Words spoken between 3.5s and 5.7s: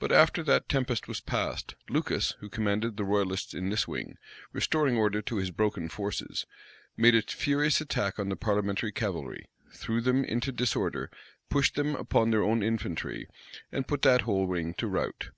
in this wing, restoring order to his